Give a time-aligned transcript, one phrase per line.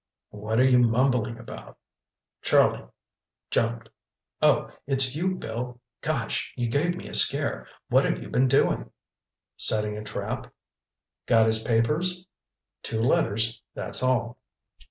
[0.31, 1.77] "What are you mumbling about?"
[2.41, 2.87] Charlie
[3.51, 3.87] jumped.
[4.41, 5.79] "Oh, it's you, Bill.
[6.01, 7.67] Gosh, you gave me a scare!
[7.89, 8.89] What have you been doing?"
[9.57, 10.51] "Setting a trap.
[11.27, 12.25] Got his papers?"
[12.81, 14.39] "Two letters, that's all."